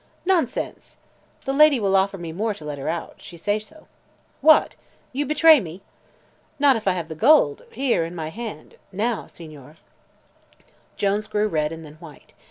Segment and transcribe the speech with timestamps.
[0.25, 0.97] "Nonsense!"
[1.45, 3.17] "The lady will offer me more to let her out.
[3.21, 3.85] She say so."
[4.41, 4.75] "What!
[5.13, 5.83] You'd betray me?"
[6.57, 9.77] "Not if I have the gold here, in my hand now, Signore."
[10.95, 12.33] Jones grew red and then white.